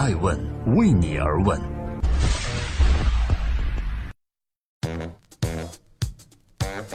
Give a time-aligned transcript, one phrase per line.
[0.00, 0.34] 爱问
[0.78, 1.60] 为你而问。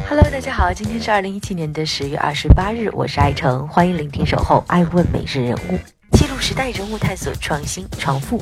[0.10, 5.78] Hello，大家好，今天是二零一七年的十月二十八日，我是爱成，欢迎聆听守候爱问每日人物，
[6.13, 8.42] 记录时代人物，探索创新创富。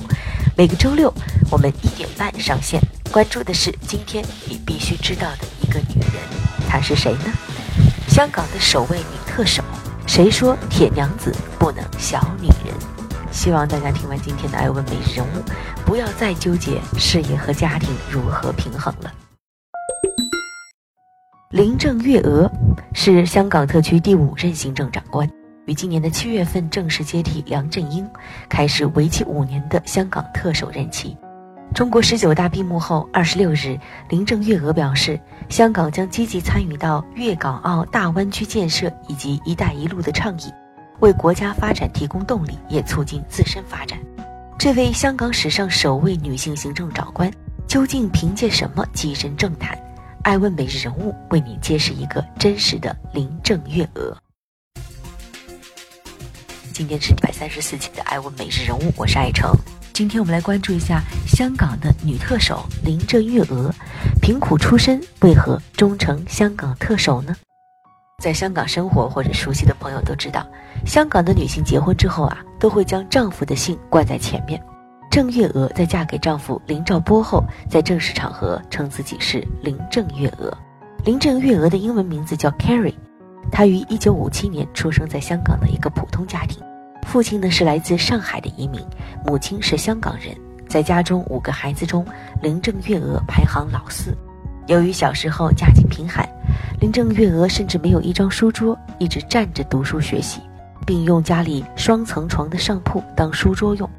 [0.55, 1.14] 每个周六
[1.52, 2.80] 我们一点半上线，
[3.11, 6.14] 关注的是今天你必须知道的一个女人，
[6.70, 7.25] 她是谁呢？
[8.07, 9.61] 香港的首位女特首。
[10.07, 13.03] 谁说铁娘子不能小女人？
[13.34, 15.43] 希望大家听完今天的爱问每日人物，
[15.83, 19.11] 不要再纠结事业和家庭如何平衡了。
[21.50, 22.50] 林郑月娥
[22.93, 25.29] 是香港特区第五任行政长官，
[25.65, 28.07] 于今年的七月份正式接替梁振英，
[28.47, 31.18] 开始为期五年的香港特首任期。
[31.74, 33.77] 中国十九大闭幕后，二十六日，
[34.09, 35.19] 林郑月娥表示，
[35.50, 40.53] 香港将积极参与到粤港澳大湾区建设以及“一带一路”的倡议，
[41.00, 44.00] 为国家发展提供动力，也促进自身发展。
[44.58, 47.31] 这位香港史上首位女性行政长官，
[47.67, 49.77] 究竟凭借什么跻身政坛？
[50.23, 54.17] 爱问每日人物为你揭示一个真实的林郑月娥。
[56.71, 59.53] 今天是一百三十四期的爱问每日人物，我是爱成。
[59.91, 63.69] 今天我们来关注一下香港的女特首林郑月娥，
[64.21, 67.36] 贫苦出身，为何终成香港特首呢？
[68.22, 70.45] 在香港生活或者熟悉的朋友都知道，
[70.86, 74.61] 香港的女性结婚之后啊，都会将丈夫的姓冠在前面。
[75.11, 80.52] 郑月娥在嫁给丈夫林兆波后，在正式场合称自己是林郑月娥。
[81.03, 82.95] 林郑月娥的英文名字叫 Carrie，
[83.52, 86.64] 她于1957年出生在香港的一个普通家庭，
[87.05, 88.81] 父亲呢是来自上海的移民，
[89.25, 90.36] 母亲是香港人。
[90.70, 92.05] 在家中五个孩子中，
[92.42, 94.17] 林郑月娥排行老四。
[94.67, 96.27] 由于小时候家境贫寒，
[96.84, 100.42] 林郑月娥甚至没有一张书桌，一直站着读书学习，
[100.86, 103.89] 并用家里双层床的上铺当书桌用。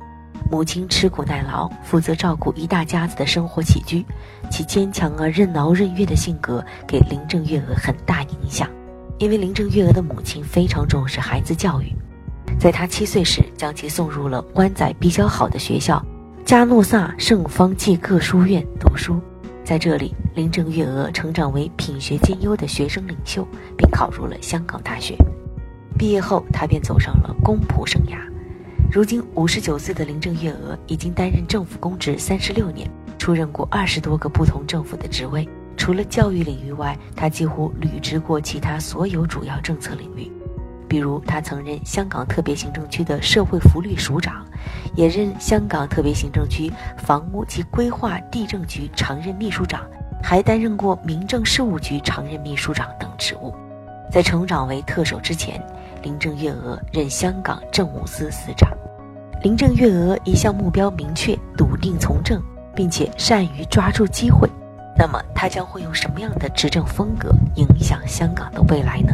[0.51, 4.05] 母亲吃苦耐劳，负责照顾一大家子的生活起居，
[4.51, 8.69] 其坚强而任劳任怨的性格给林郑月娥很大影响。
[9.17, 11.91] 因为林郑月娥的母亲非常重视孩子教育，
[12.61, 16.05] 在她七岁时将其送入了湾仔比较好的学校——
[16.45, 19.19] 加诺萨圣方济各书院读书。
[19.65, 23.49] 在这里，林郑月娥成长为品学兼优的学生领袖，
[23.79, 25.17] 并考入了香港大学。
[25.99, 28.19] 毕业后，她便走上了公仆生涯。
[28.93, 32.87] 如今五十九岁的林郑月娥已经担任政府公职三十六年，
[33.19, 35.49] 出任过二十多个不同政府的职位。
[35.79, 40.31] 除了教育领域外，她几乎履职过其他所有主要政策领域。
[40.95, 44.47] 比如，他曾任香港特别行政区的社会福利署长，
[44.95, 49.81] 也任香港特别行政区房屋及规划地政局常任秘书长，
[50.23, 53.53] 还担任过民政事务局常任秘书长等职务。
[54.09, 55.61] 在成长为特首之前，
[56.01, 58.71] 林郑月娥任香港政务司司长。
[59.43, 62.41] 林郑月娥一向目标明确、笃定从政，
[62.73, 64.49] 并且善于抓住机会。
[64.97, 69.13] 那么，她将会用什么样的执政风格影响香港的未来呢？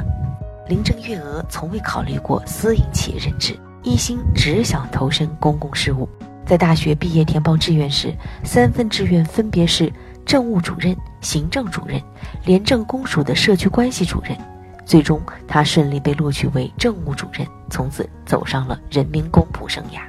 [0.70, 6.08] 林郑月娥从未考虑过私营企业任职，一心只想投身公共事务。
[6.47, 8.14] 在大学毕业填报志愿时，
[8.44, 9.92] 三份志愿分别是
[10.25, 12.00] 政务主任、行政主任、
[12.44, 14.38] 廉政公署的社区关系主任。
[14.86, 20.00] 最终，她顺利被录取为政务主任，从此走上了人民公仆生涯。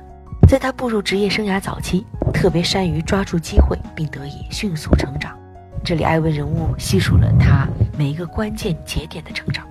[0.47, 5.35] 在他步入职业生涯早期，特别善于抓住机会，并得以迅速成长。
[5.83, 7.67] 这里艾问人物细数了他
[7.97, 9.65] 每一个关键节点的成长。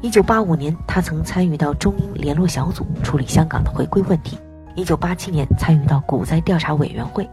[0.00, 4.36] 一九八五年，他曾参与到中英联络小组处理香港的回归问题；
[4.76, 7.24] 一九八七年，参与到股灾调查委员会；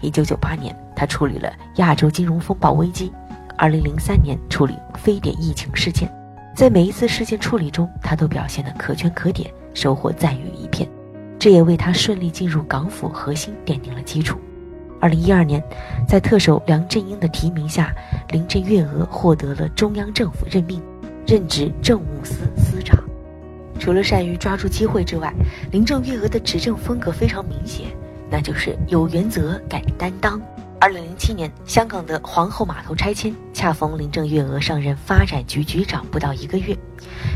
[0.00, 3.10] 一九九八年，他处理了亚洲金融风暴危机；
[3.58, 6.08] 二零零三年，处理非典疫情事件。
[6.54, 10.88] 在每一次事件处理中，他都表现得可圈可点，收获赞誉一片。
[11.36, 14.38] 这也为他顺利进入港府核心奠定了基础。
[15.00, 15.60] 二零一二年，
[16.06, 17.92] 在特首梁振英的提名下，
[18.28, 20.80] 林郑月娥获得了中央政府任命，
[21.26, 22.98] 任职政务司司长。
[23.78, 25.32] 除了善于抓住机会之外，
[25.70, 27.86] 林郑月娥的执政风格非常明显，
[28.30, 30.40] 那就是有原则、敢担当。
[30.80, 36.76] 二零零七年，香港的皇后码头拆迁，恰逢林郑月娥上任发展局局长不到一个月。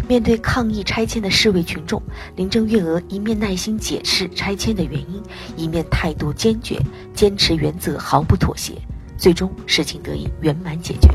[0.07, 2.03] 面对抗议拆迁的示威群众，
[2.37, 5.23] 林郑月娥一面耐心解释拆迁的原因，
[5.57, 6.79] 一面态度坚决，
[7.15, 8.75] 坚持原则，毫不妥协。
[9.17, 11.09] 最终，事情得以圆满解决。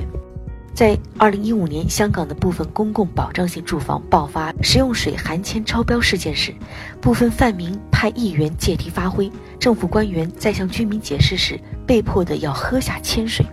[0.73, 6.51] 在二零一五年，香港的部分公共保障性住房爆发食用水含铅超标事件时，
[6.99, 13.45] 部分泛民派议员借题发挥，政府官员在向居民解释时，被迫的要喝下铅水。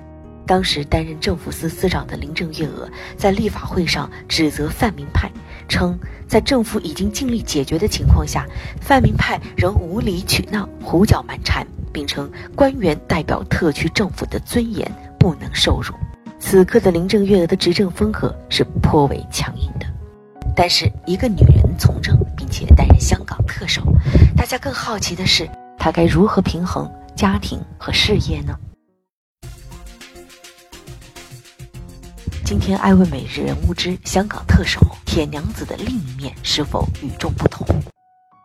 [0.46, 5.31] 当时担任政府司司长的林郑月娥在立法会上指责泛民派，
[5.69, 5.96] 称
[6.26, 8.46] 在政府已经尽力解决的情况下，
[8.81, 15.94] 泛民派仍无理取闹、胡搅蛮缠，并称官员代表特区政府的尊严不能受辱。
[16.40, 19.87] 此刻的林郑月娥的执政风格是颇为强硬的。
[20.56, 23.82] 但是，一个女人从政并且担任香港特首，
[24.37, 25.48] 大家更好奇的是，
[25.78, 28.58] 她该如何平衡家庭和事业呢？
[32.44, 37.64] 今天爱问每日人物之香港特首铁娘子的另一面是否与众不同？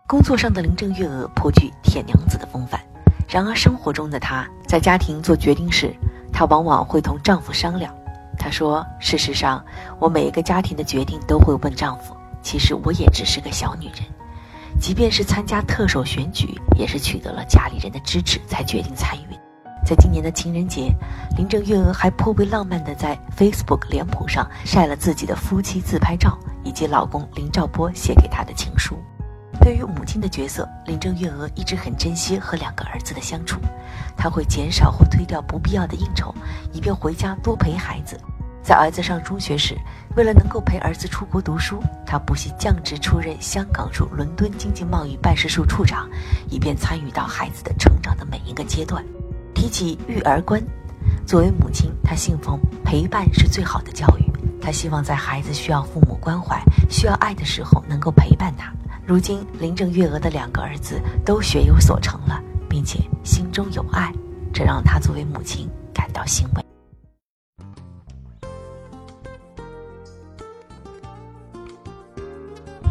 [0.07, 2.79] 工作上的林郑月娥颇具铁娘子的风范，
[3.27, 5.91] 然而生活中的她在家庭做决定时，
[6.35, 7.95] 她往往会同丈夫商量。
[8.37, 9.63] 她说：“事实上，
[9.97, 12.13] 我每一个家庭的决定都会问丈夫。
[12.41, 14.03] 其实我也只是个小女人，
[14.77, 19.39] 即便是参加特首选举，也是取得了家里人的支持才决定参与。”
[19.87, 20.93] 在今年的情人节，
[21.37, 28.97] 林郑月娥还颇为浪漫地在 Facebook 脸谱上晒了自己的夫妻自拍照，以及老公林兆波写给她的情书。
[29.65, 33.59] 对于母亲的角色，林郑月娥一直很珍惜和两个儿子的相处，
[34.15, 36.31] 她会减少或推掉不必要的应酬，
[36.71, 38.15] 以便回家多陪孩子。
[38.61, 39.75] 在儿子上中学时，
[40.15, 46.07] 为了能够陪儿子出国读书，她不惜降职出任香港驻伦敦经济贸易办事处处长，
[46.47, 49.03] 以便参与到孩子的成长的每一个阶段。
[49.55, 50.63] 提起育儿观，
[51.25, 54.31] 作为母亲，她信奉陪伴是最好的教育。
[54.61, 58.71] 她希望在孩子需要父母关怀、需要爱的时候能够陪伴他。
[59.07, 64.11] 如今，林郑月娥的两个儿子都学有所成了，并且心中有爱，
[64.51, 66.65] 这让她作为母亲感到欣慰。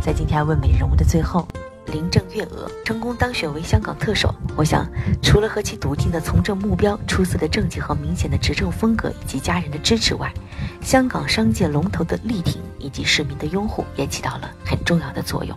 [0.01, 1.47] 在今天问美人物的最后。
[1.89, 4.85] 林郑月娥成功当选为香港特首，我想，
[5.23, 10.33] 除了和其笃定的从政目标、出色的政绩和明显的执政风格以及家人的支持外，
[10.81, 15.55] 香港商界龙头的力挺以及市民的拥护也起到了很重要的作用。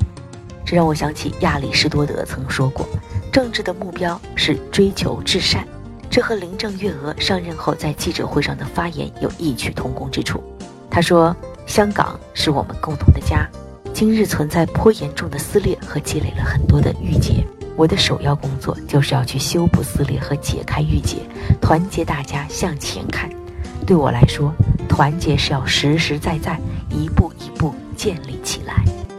[0.67, 2.85] 这让我想起亚里士多德曾说过
[3.31, 5.65] ：“政治的目标是追求至善。”
[6.11, 10.43] 这和林郑月娥上任后在记者会上的发言有异曲同工之处。
[10.89, 11.33] 他说
[11.65, 13.47] ：“香港是我们共同的家。”
[13.95, 17.47] 今日存在颇严重的撕裂和积累了很多的郁结，
[17.77, 21.19] 我的首要工作就是要去修补撕裂和解开郁结，
[21.61, 23.29] 团结大家向前看。
[23.85, 24.53] 对我来说，
[24.89, 26.59] 团结是要实实在在、
[26.89, 28.83] 一步一步建立起来。